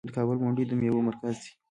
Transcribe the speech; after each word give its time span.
د 0.07 0.09
کابل 0.17 0.37
منډوي 0.43 0.65
د 0.67 0.73
میوو 0.81 1.05
مرکز 1.09 1.35
دی. 1.43 1.51